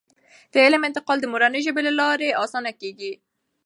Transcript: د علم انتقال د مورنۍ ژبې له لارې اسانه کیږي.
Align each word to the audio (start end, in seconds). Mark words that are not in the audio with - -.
د 0.51 0.53
علم 0.65 0.81
انتقال 0.89 1.17
د 1.21 1.25
مورنۍ 1.31 1.61
ژبې 1.67 1.81
له 1.87 1.91
لارې 2.01 2.37
اسانه 2.43 2.71
کیږي. 2.81 3.13